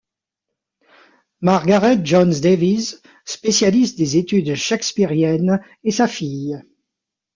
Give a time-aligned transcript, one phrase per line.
[1.43, 6.59] Margaret Jones-Davies, spécialiste des études shakespeariennes, est sa fille.